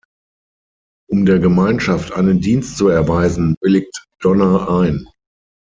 [1.11, 5.05] Um der Gemeinschaft einen Dienst zu erweisen, willigt Donna ein.